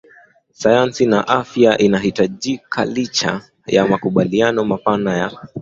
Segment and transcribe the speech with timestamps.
[0.51, 5.31] sayansi na afya unahitajikaLicha ya makubaliano mapana ya